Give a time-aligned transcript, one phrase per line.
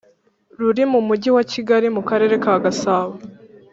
[0.59, 3.13] ruri mu Mujyi wa Kigali mu Karere ka Gasabo